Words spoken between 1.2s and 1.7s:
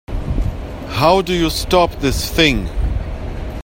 do you